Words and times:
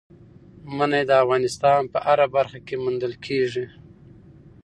منی 0.77 1.03
د 1.09 1.11
افغانستان 1.23 1.81
په 1.93 1.97
هره 2.05 2.27
برخه 2.35 2.59
کې 2.67 2.75
موندل 2.83 3.13
کېږي. 3.25 3.65